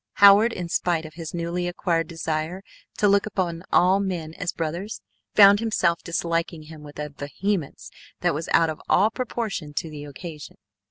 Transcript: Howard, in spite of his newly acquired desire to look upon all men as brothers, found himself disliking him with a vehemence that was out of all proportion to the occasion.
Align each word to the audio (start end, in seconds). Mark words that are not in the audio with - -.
Howard, 0.13 0.51
in 0.51 0.67
spite 0.67 1.05
of 1.05 1.13
his 1.13 1.31
newly 1.31 1.67
acquired 1.67 2.07
desire 2.07 2.63
to 2.97 3.07
look 3.07 3.27
upon 3.27 3.61
all 3.71 3.99
men 3.99 4.33
as 4.33 4.51
brothers, 4.51 4.99
found 5.35 5.59
himself 5.59 6.01
disliking 6.03 6.63
him 6.63 6.81
with 6.81 6.97
a 6.97 7.09
vehemence 7.09 7.91
that 8.21 8.33
was 8.33 8.49
out 8.51 8.71
of 8.71 8.81
all 8.89 9.11
proportion 9.11 9.75
to 9.75 9.91
the 9.91 10.03
occasion. 10.05 10.57